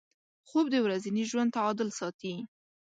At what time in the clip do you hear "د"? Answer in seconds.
0.71-0.75